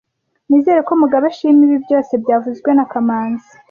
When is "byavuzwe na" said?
2.23-2.85